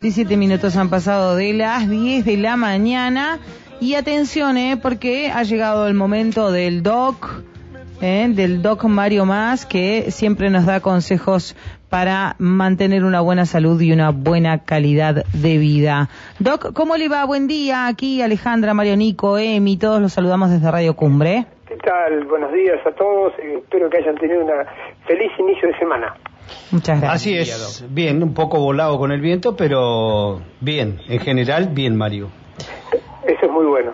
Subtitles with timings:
[0.00, 3.40] 17 minutos han pasado de las 10 de la mañana
[3.80, 7.42] y atención, eh, porque ha llegado el momento del doc,
[8.00, 11.56] eh, del doc Mario Más, que siempre nos da consejos
[11.90, 16.10] para mantener una buena salud y una buena calidad de vida.
[16.38, 17.24] Doc, ¿cómo le va?
[17.24, 17.88] Buen día.
[17.88, 21.46] Aquí Alejandra, Mario Nico, Emi, todos los saludamos desde Radio Cumbre.
[21.66, 22.24] ¿Qué tal?
[22.26, 23.32] Buenos días a todos.
[23.40, 24.64] Espero que hayan tenido una
[25.08, 26.14] feliz inicio de semana.
[26.70, 27.14] Muchas gracias.
[27.16, 32.28] Así es, bien, un poco volado con el viento, pero bien, en general, bien, Mario.
[33.26, 33.92] Eso es muy bueno.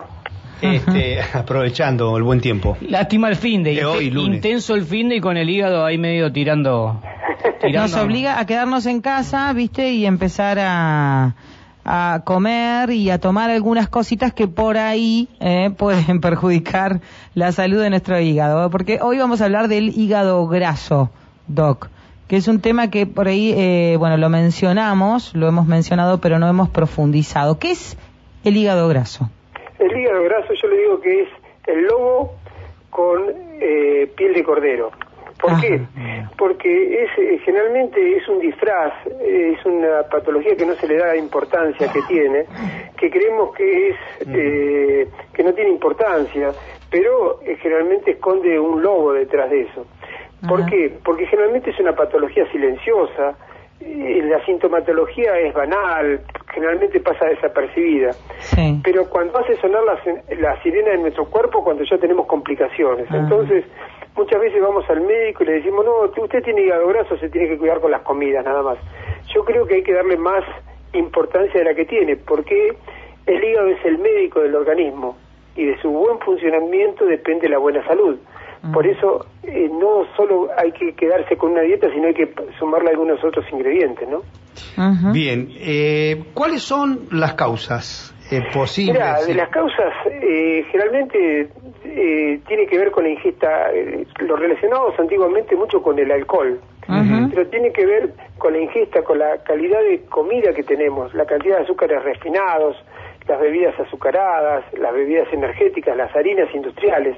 [0.61, 2.77] Este, aprovechando el buen tiempo.
[2.81, 4.37] Lástima el fin de, De hoy, lunes.
[4.37, 7.01] intenso el fin de y con el hígado ahí medio tirando.
[7.61, 9.91] tirando Nos obliga a quedarnos en casa, ¿viste?
[9.91, 11.35] Y empezar a,
[11.83, 17.01] a comer y a tomar algunas cositas que por ahí eh, pueden perjudicar
[17.33, 18.69] la salud de nuestro hígado.
[18.69, 21.11] Porque hoy vamos a hablar del hígado graso,
[21.47, 21.89] Doc,
[22.27, 26.39] que es un tema que por ahí, eh, bueno, lo mencionamos, lo hemos mencionado, pero
[26.39, 27.59] no hemos profundizado.
[27.59, 27.97] ¿Qué es
[28.43, 29.29] el hígado graso?
[29.79, 31.29] El hígado graso yo le digo que es
[31.67, 32.33] el lobo
[32.89, 33.21] con
[33.59, 34.91] eh, piel de cordero.
[35.39, 35.61] ¿Por Ajá.
[35.61, 35.81] qué?
[36.37, 40.95] Porque es eh, generalmente es un disfraz, eh, es una patología que no se le
[40.95, 42.45] da la importancia que tiene,
[42.97, 43.95] que creemos que es
[44.27, 46.51] eh, que no tiene importancia,
[46.89, 49.85] pero eh, generalmente esconde un lobo detrás de eso.
[50.47, 50.69] ¿Por Ajá.
[50.69, 50.97] qué?
[51.03, 53.35] Porque generalmente es una patología silenciosa,
[53.81, 56.21] eh, la sintomatología es banal,
[56.53, 58.13] generalmente pasa desapercibida.
[58.39, 58.79] Sí.
[58.83, 59.99] Pero cuando hace sonar la,
[60.37, 63.07] la sirena de nuestro cuerpo, cuando ya tenemos complicaciones.
[63.11, 63.17] Ah.
[63.17, 63.65] Entonces,
[64.15, 67.49] muchas veces vamos al médico y le decimos, no, usted tiene hígado graso, se tiene
[67.49, 68.77] que cuidar con las comidas, nada más.
[69.33, 70.43] Yo creo que hay que darle más
[70.93, 72.73] importancia de la que tiene, porque
[73.25, 75.17] el hígado es el médico del organismo
[75.55, 78.17] y de su buen funcionamiento depende la buena salud.
[78.73, 82.89] Por eso eh, no solo hay que quedarse con una dieta, sino hay que sumarle
[82.89, 84.21] algunos otros ingredientes, ¿no?
[85.11, 88.95] Bien, eh, ¿cuáles son las causas eh, posibles?
[88.95, 91.49] Mira, de las causas, eh, generalmente
[91.83, 96.59] eh, tiene que ver con la ingesta, eh, lo relacionamos antiguamente mucho con el alcohol,
[96.87, 101.25] pero tiene que ver con la ingesta, con la calidad de comida que tenemos, la
[101.25, 102.75] cantidad de azúcares refinados,
[103.27, 107.17] las bebidas azucaradas, las bebidas energéticas, las harinas industriales.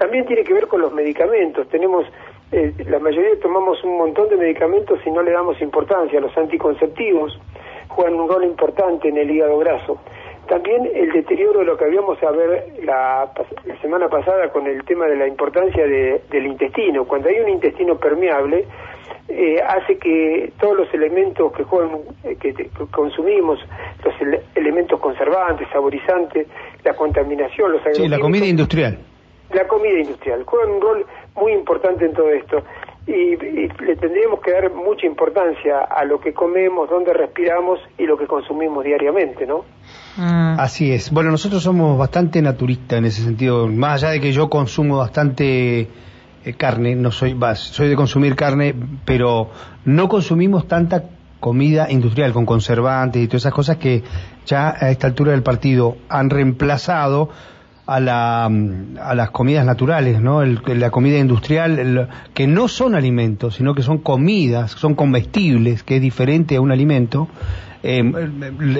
[0.00, 1.68] También tiene que ver con los medicamentos.
[1.68, 2.06] Tenemos,
[2.52, 6.18] eh, la mayoría tomamos un montón de medicamentos y no le damos importancia.
[6.20, 7.38] Los anticonceptivos
[7.88, 9.98] juegan un rol importante en el hígado graso.
[10.48, 13.30] También el deterioro de lo que habíamos a ver la,
[13.66, 17.04] la semana pasada con el tema de la importancia de- del intestino.
[17.04, 18.64] Cuando hay un intestino permeable,
[19.28, 23.60] eh, hace que todos los elementos que juegan, eh, que, que consumimos,
[24.02, 26.48] los ele- elementos conservantes, saborizantes,
[26.84, 28.98] la contaminación, los Sí, la comida industrial.
[29.52, 31.06] La comida industrial juega un rol
[31.36, 32.62] muy importante en todo esto
[33.06, 38.04] y, y le tendríamos que dar mucha importancia a lo que comemos, dónde respiramos y
[38.04, 39.64] lo que consumimos diariamente, ¿no?
[40.16, 40.58] Mm.
[40.58, 41.10] Así es.
[41.10, 43.66] Bueno, nosotros somos bastante naturistas en ese sentido.
[43.66, 48.74] Más allá de que yo consumo bastante eh, carne, no soy, soy de consumir carne,
[49.04, 49.50] pero
[49.84, 51.04] no consumimos tanta
[51.40, 54.02] comida industrial con conservantes y todas esas cosas que
[54.44, 57.30] ya a esta altura del partido han reemplazado
[57.92, 60.42] a, la, mm, a las comidas naturales, ¿no?
[60.42, 65.96] El- la comida industrial, que no son alimentos, sino que son comidas, son comestibles, que
[65.96, 67.28] es diferente a un alimento.
[67.82, 68.02] Eh,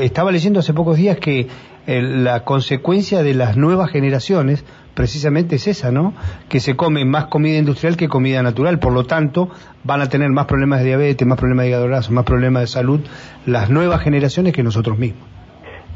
[0.01, 1.49] estaba leyendo hace pocos días que
[1.87, 6.13] eh, la consecuencia de las nuevas generaciones precisamente es esa, ¿no?
[6.49, 9.49] Que se come más comida industrial que comida natural, por lo tanto
[9.83, 12.67] van a tener más problemas de diabetes, más problemas de hígado graso, más problemas de
[12.69, 13.01] salud
[13.47, 15.40] las nuevas generaciones que nosotros mismos.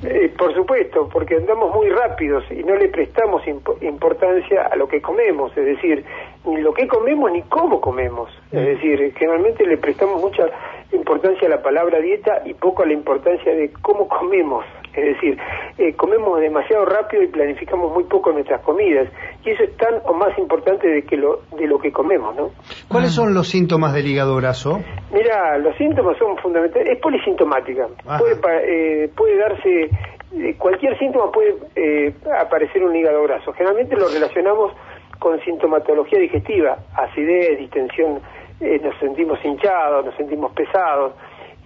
[0.07, 4.87] Eh, por supuesto, porque andamos muy rápidos y no le prestamos impo- importancia a lo
[4.87, 6.05] que comemos, es decir,
[6.45, 8.31] ni lo que comemos ni cómo comemos.
[8.53, 10.47] Es decir, generalmente le prestamos mucha
[10.93, 14.65] importancia a la palabra dieta y poco a la importancia de cómo comemos.
[14.95, 15.37] Es decir,
[15.79, 19.09] eh, comemos demasiado rápido y planificamos muy poco nuestras comidas.
[19.45, 22.51] Y eso es tan o más importante de, que lo, de lo que comemos, ¿no?
[22.89, 24.81] ¿Cuáles son los síntomas del hígado graso?
[25.13, 26.89] Mira, los síntomas son fundamentales.
[26.93, 27.89] Es polisintomática.
[28.07, 28.19] Ajá.
[28.19, 29.91] Puede, pa- eh, puede darse,
[30.37, 33.53] eh, cualquier síntoma puede eh, aparecer un hígado graso.
[33.53, 34.73] Generalmente lo relacionamos
[35.19, 38.21] con sintomatología digestiva, acidez, distensión,
[38.61, 41.15] eh, nos sentimos hinchados, nos sentimos pesados.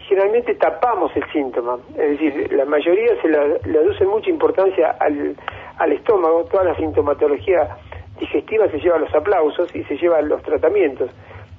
[0.09, 1.76] Generalmente tapamos el síntoma.
[1.99, 5.37] Es decir, la mayoría se la- le aduce mucha importancia al,
[5.79, 7.76] al estómago, toda la sintomatología
[8.19, 11.11] digestiva se lleva a los aplausos y se lleva a los tratamientos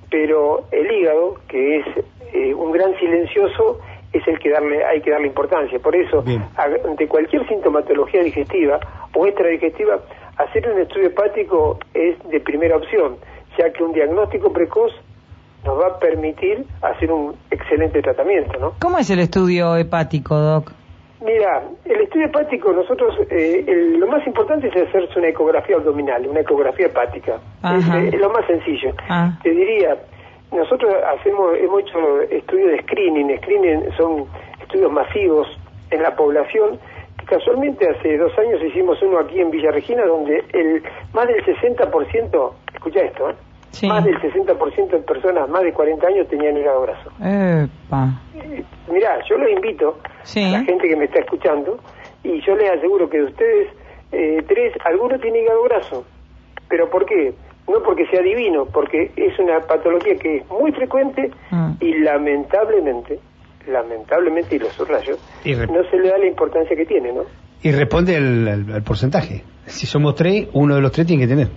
[0.10, 1.86] pero el hígado, que es
[2.34, 3.80] eh, un gran silencioso,
[4.12, 5.80] es el que darle, hay que darle importancia.
[5.80, 6.44] Por eso, Bien.
[6.58, 8.80] ante cualquier sintomatología digestiva
[9.14, 10.00] o extradigestiva,
[10.38, 13.18] hacer un estudio hepático es de primera opción,
[13.58, 14.92] ya que un diagnóstico precoz
[15.64, 18.74] nos va a permitir hacer un excelente tratamiento, ¿no?
[18.80, 20.72] ¿Cómo es el estudio hepático, Doc?
[21.21, 26.25] Mira, el estudio hepático, nosotros, eh, el- lo más importante es hacerse una ecografía abdominal,
[26.27, 27.39] una ecografía hepática.
[27.75, 28.94] Es, eh, es lo más sencillo.
[29.10, 29.38] Ah.
[29.44, 29.98] Te diría,
[30.51, 33.38] nosotros hacemos, hemos hecho estudios de screening.
[33.38, 34.25] Screening son
[34.62, 35.48] estudios masivos
[35.92, 36.80] en la población.
[37.25, 40.81] Casualmente hace dos años hicimos uno aquí en Villa Regina donde el
[41.13, 43.36] más del 60%, escucha esto, ¿eh?
[43.71, 43.88] Sí.
[43.88, 47.12] más del 60% de personas más de 40 años tenían hígado graso.
[47.19, 48.07] Epa.
[48.92, 50.44] Mirá, yo los invito, Sí.
[50.44, 51.80] a la gente que me está escuchando,
[52.24, 53.68] y yo les aseguro que de ustedes,
[54.12, 56.06] eh, tres, alguno tiene hígado graso.
[56.68, 57.34] ¿Pero por qué?
[57.68, 61.72] No porque sea divino, porque es una patología que es muy frecuente Mm.
[61.80, 63.20] y lamentablemente,
[63.68, 67.24] lamentablemente, y lo subrayo, Y no se le da la importancia que tiene, ¿no?
[67.62, 69.44] Y responde al porcentaje.
[69.66, 71.48] Si somos tres, uno de los tres tiene que tener.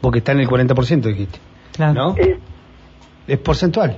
[0.00, 1.38] Porque está en el 40%, dijiste.
[1.74, 1.94] Claro.
[1.94, 2.14] ¿No?
[2.16, 2.36] Es,
[3.26, 3.96] Es porcentual.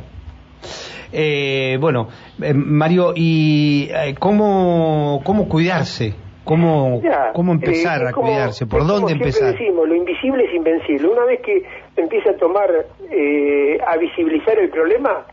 [1.17, 2.09] Eh, bueno,
[2.43, 6.15] eh, Mario, ¿y eh, cómo, cómo cuidarse?
[6.45, 8.67] ¿Cómo, Ya, cómo empezar eh, a es como- cuidarse?
[8.67, 9.53] ¿Por dónde empezar?
[9.53, 11.09] decimos, lo invisible es invencible.
[11.09, 11.63] Una vez que
[11.97, 12.69] empieza a tomar,
[13.11, 15.25] eh, a visibilizar el problema,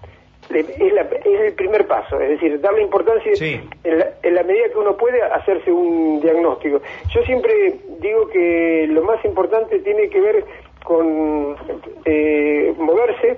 [0.50, 2.20] le- es, la- es el primer paso.
[2.22, 3.60] Es decir, darle importancia Sí.
[3.84, 6.80] en, la, en la medida que uno puede hacerse un diagnóstico.
[7.14, 7.52] Yo siempre
[8.00, 10.46] digo que lo más importante tiene que ver
[10.86, 11.56] con
[12.06, 13.38] eh, moverse,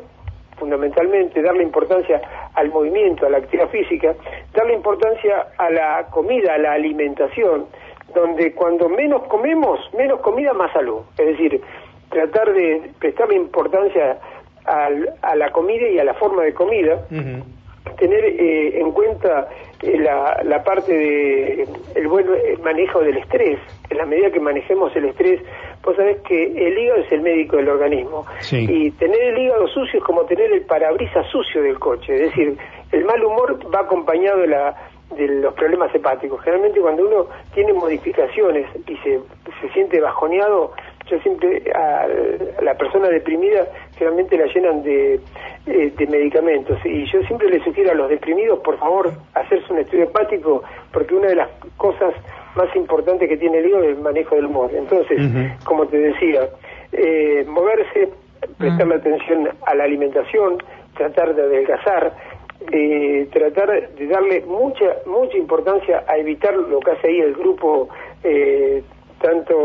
[0.58, 2.22] fundamentalmente darle importancia
[2.54, 4.14] al movimiento, a la actividad física,
[4.54, 7.66] darle importancia a la comida, a la alimentación,
[8.14, 11.02] donde cuando menos comemos, menos comida, más salud.
[11.18, 11.62] Es decir,
[12.10, 14.20] tratar de prestarle importancia
[14.66, 17.06] al- a la comida y a la forma de comida.
[17.98, 19.50] Tener eh, en cuenta
[19.82, 22.26] eh, la, la parte de el buen
[22.64, 23.60] manejo del estrés.
[23.90, 25.42] En la medida que manejemos el estrés,
[25.84, 28.26] vos sabés que el hígado es el médico del organismo.
[28.40, 28.66] Sí.
[28.70, 32.14] Y tener el hígado sucio es como tener el parabrisas sucio del coche.
[32.16, 32.58] Es decir,
[32.92, 34.76] el mal humor va acompañado de, la,
[35.16, 36.42] de los problemas hepáticos.
[36.42, 39.20] Generalmente cuando uno tiene modificaciones y se,
[39.62, 40.72] se siente bajoneado,
[41.10, 42.08] yo siempre a
[42.62, 45.20] la persona deprimida generalmente la llenan de,
[45.66, 46.80] eh, de medicamentos.
[46.86, 51.16] Y yo siempre le sugiero a los deprimidos por favor hacerse un estudio hepático porque
[51.16, 52.14] una de las cosas
[52.56, 54.72] más importantes que tiene el hígado es el manejo del humor.
[54.74, 55.18] Entonces
[55.64, 56.48] como te decía
[56.92, 58.10] eh, moverse
[58.58, 60.58] prestarle atención a la alimentación
[60.96, 62.14] tratar de adelgazar
[62.72, 67.90] eh, tratar de darle mucha mucha importancia a evitar lo que hace ahí el grupo
[68.24, 68.84] eh,
[69.24, 69.56] tanto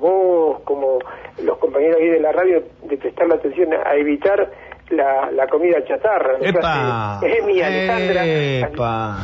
[0.00, 0.98] vos como
[1.44, 4.50] los compañeros ahí de la radio de prestarle atención a evitar
[4.88, 7.16] la, la comida chatarra ¡Epa!
[7.18, 9.16] hace Emi, Alejandra ¡Epa!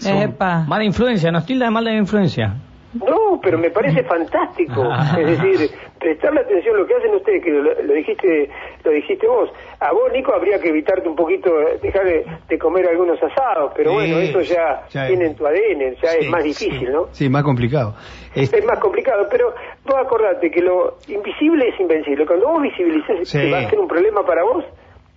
[0.22, 0.64] Epa.
[0.68, 2.54] Mala influencia, nos tilda de mala influencia.
[2.94, 4.88] No, pero me parece fantástico.
[5.18, 6.45] Es decir, prestarle atención a
[6.76, 8.50] lo que hacen ustedes, que lo, lo dijiste
[8.84, 9.50] lo dijiste vos.
[9.80, 13.72] A vos, Nico, habría que evitarte un poquito, eh, dejar de, de comer algunos asados,
[13.76, 16.78] pero bueno, eso ya, ya tiene es- en tu ADN, ya Sí, es más difícil,
[16.78, 16.92] sí.
[16.92, 17.08] ¿no?
[17.12, 17.94] Sí, más complicado.
[18.34, 22.26] Este- Es más complicado, pero vos acordate que lo invisible es invencible.
[22.26, 23.38] Cuando vos visibilizás Sí.
[23.38, 24.64] que va a ser un problema para vos,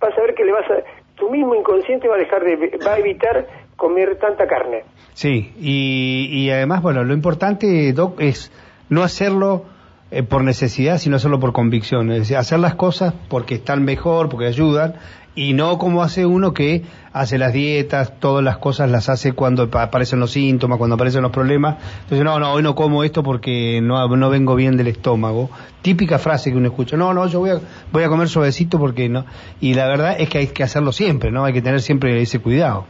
[0.00, 0.76] vas a ver que le vas a...
[1.16, 2.78] Tu mismo inconsciente va a dejar de...
[2.86, 3.46] va a evitar
[3.76, 4.84] comer tanta carne.
[5.12, 8.50] Sí, y, y además, bueno, lo importante, Doc, es
[8.88, 9.64] no hacerlo
[10.10, 12.10] eh, por necesidad, sino hacerlo por convicción.
[12.10, 14.94] Es decir, hacer las cosas porque están mejor, porque ayudan,
[15.36, 19.70] y no como hace uno que hace las dietas, todas las cosas las hace cuando
[19.70, 21.76] pa- aparecen los síntomas, cuando aparecen los problemas.
[22.02, 25.48] Entonces, no, no, hoy no como esto porque no, no vengo bien del estómago.
[25.82, 27.60] Típica frase que uno escucha, no, no, yo voy a,
[27.92, 29.24] voy a comer suavecito porque no.
[29.60, 31.44] Y la verdad es que hay que hacerlo siempre, ¿no?
[31.44, 32.86] Hay que tener siempre ese cuidado.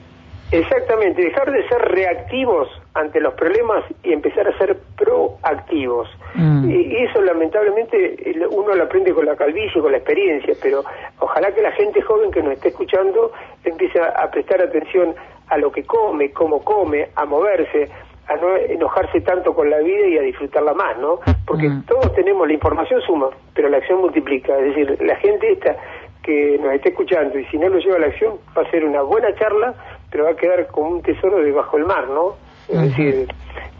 [0.52, 6.08] Exactamente, dejar de ser reactivos ante los problemas y empezar a ser proactivos.
[6.34, 6.70] Mm.
[6.70, 10.84] Y, eso lamentablemente uno lo aprende con la calvicie, con la experiencia, pero
[11.18, 13.32] ojalá que la gente joven que nos esté escuchando
[13.64, 15.14] empiece a, a prestar atención
[15.48, 17.88] a lo que come, cómo come, a moverse,
[18.28, 21.18] a no enojarse tanto con la vida y a disfrutarla más, ¿no?
[21.46, 21.84] Porque Mm.
[21.86, 24.56] todos tenemos, la información suma, pero la acción multiplica.
[24.58, 25.76] Es decir, la gente esta
[26.22, 28.84] que nos esté escuchando y si no lo lleva a la acción va a ser
[28.84, 29.74] una buena charla,
[30.10, 32.34] pero va a quedar como un tesoro debajo del mar, ¿no?
[32.68, 32.88] Es Ujú.
[32.88, 33.28] decir,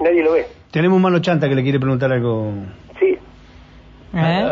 [0.01, 0.47] nadie lo ve.
[0.71, 2.53] Tenemos un mano chanta que le quiere preguntar algo.
[2.99, 3.17] Sí.
[4.13, 4.49] ¿Eh?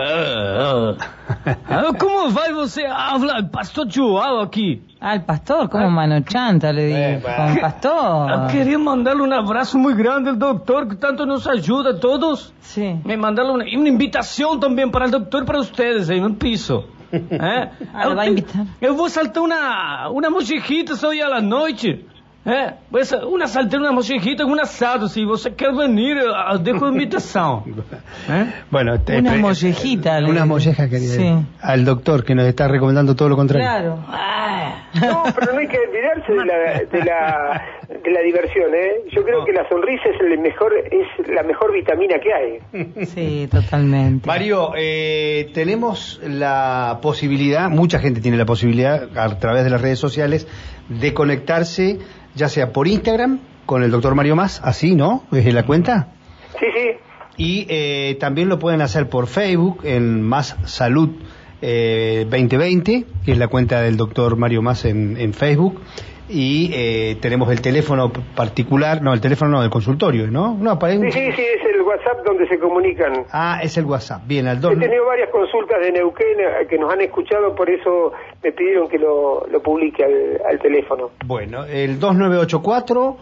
[1.68, 4.82] Ah, Como vai você hablar, pastor Joao aqui?
[5.00, 7.22] Ah, el pastor, como mano chanta, le digo.
[7.22, 8.46] Con Eu pastor.
[8.50, 12.52] queria mandar um abraço muito grande ao doutor que tanto nos ajuda a todos.
[12.60, 13.00] Sí.
[13.04, 16.84] Me mandaram uma, uma invitação também para o doutor para vocês aí no piso.
[17.12, 17.68] É?
[17.94, 18.66] Ah, eu, vai invitar.
[18.80, 22.04] eu vou saltar uma, uma musiquita hoje à noite.
[22.46, 25.06] É, essa, uma salteira, uma mochejita, um assado.
[25.08, 27.62] Se você quer venir, eu dejo a invitação.
[28.28, 28.46] ¿Eh?
[28.70, 31.14] Bueno, te- Una mollejita, le- Una molleja, querida.
[31.14, 31.46] Sí.
[31.60, 33.66] Al doctor que nos está recomendando todo lo contrario.
[33.68, 34.04] Claro.
[34.94, 39.02] No, pero no hay que olvidarse de la, de la, de la diversión, ¿eh?
[39.14, 43.06] Yo creo que la sonrisa es el mejor, es la mejor vitamina que hay.
[43.06, 44.26] Sí, totalmente.
[44.26, 49.98] Mario, eh, tenemos la posibilidad, mucha gente tiene la posibilidad a través de las redes
[49.98, 50.48] sociales
[50.88, 51.98] de conectarse,
[52.34, 55.24] ya sea por Instagram con el doctor Mario Más, así, ¿no?
[55.30, 56.14] Desde la cuenta.
[56.58, 56.90] Sí, sí.
[57.36, 61.10] Y eh, también lo pueden hacer por Facebook en Más Salud
[61.62, 65.80] eh, 2020, que es la cuenta del doctor Mario Más en, en Facebook.
[66.30, 70.54] Y eh, tenemos el teléfono particular, no, el teléfono no, del consultorio, ¿no?
[70.60, 73.24] No, para Sí, sí, sí, es el WhatsApp donde se comunican.
[73.32, 74.22] Ah, es el WhatsApp.
[74.26, 74.72] Bien, al dos.
[74.74, 78.12] He tenido varias consultas de Neuquén eh, que nos han escuchado, por eso
[78.42, 81.12] me pidieron que lo, lo publique al, al teléfono.
[81.24, 83.16] Bueno, el 2984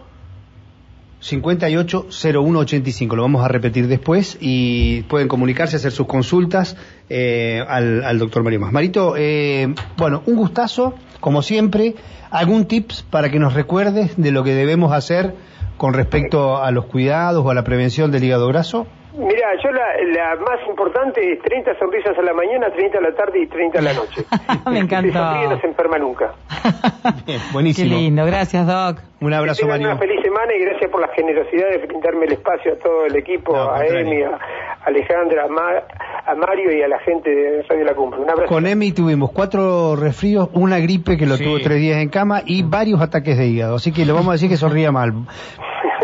[1.21, 6.77] 580185, lo vamos a repetir después y pueden comunicarse, hacer sus consultas
[7.09, 8.71] eh, al, al doctor Mario Más.
[8.71, 11.95] Marito, eh, bueno, un gustazo, como siempre.
[12.29, 15.33] ¿Algún tips para que nos recuerdes de lo que debemos hacer
[15.77, 18.85] con respecto a los cuidados o a la prevención del hígado graso?
[19.17, 23.13] Mira, yo la, la más importante es 30 sonrisas a la mañana, 30 a la
[23.15, 24.23] tarde y 30 a la noche.
[24.71, 26.33] Me que sonríe no se enferma nunca.
[27.25, 27.89] Bien, buenísimo.
[27.89, 28.99] Qué lindo, gracias Doc.
[29.19, 29.87] Un Que abrazo, tengan Mario.
[29.95, 33.15] una feliz semana y gracias por la generosidad de brindarme el espacio a todo el
[33.15, 33.83] equipo, No, a.
[33.85, 34.37] Emi, a
[34.85, 35.83] Alejandra, a, Ma-
[36.25, 38.19] a Mario y a la gente de Radio La Cumbre.
[38.19, 38.47] Un abrazo.
[38.53, 41.43] Con Emi tuvimos cuatro resfríos, una gripe que lo Sí.
[41.43, 43.77] tuvo tres días en cama y varios ataques de hígado.
[43.77, 45.13] Así que le vamos a decir que sonría mal.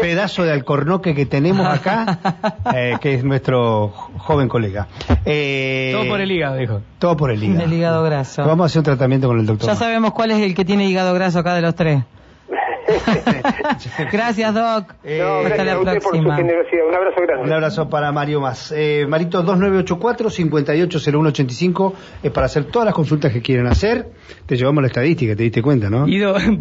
[0.03, 2.19] Pedazo de alcornoque que tenemos acá,
[2.75, 4.89] eh, que es nuestro joven colega.
[5.24, 6.81] Eh, Todo por el hígado, dijo.
[7.00, 7.63] Todo por el hígado.
[7.63, 8.43] El hígado graso.
[8.45, 9.69] Vamos a hacer un tratamiento con el doctor.
[9.69, 12.03] Ya sabemos cuál es el que tiene hígado graso acá de los tres.
[14.12, 14.93] gracias Doc.
[15.05, 16.86] Eh, No, Hasta gracias la a usted por su generosidad.
[16.88, 17.43] Un abrazo grande.
[17.45, 18.74] Un abrazo para Mario Más.
[18.75, 21.93] Eh, Marito 2984-580185
[22.24, 24.07] es para hacer todas las consultas que quieren hacer.
[24.45, 26.05] Te llevamos la estadística, te diste cuenta, ¿no?
[26.07, 26.36] Ido,